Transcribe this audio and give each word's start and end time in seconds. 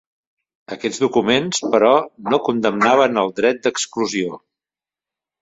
Aquests 0.75 0.99
documents, 1.03 1.59
però, 1.75 1.91
no 2.33 2.39
condemnaven 2.47 3.21
el 3.25 3.31
dret 3.41 3.61
d'exclusió. 3.69 4.43